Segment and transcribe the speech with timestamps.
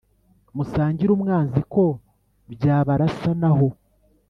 [0.55, 1.83] musangire umwanzi ko
[2.53, 3.67] byabarasanaho?